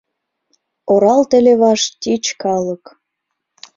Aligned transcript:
Оралте 0.91 1.37
леваш 1.45 1.81
тич 2.01 2.25
калык. 2.41 2.83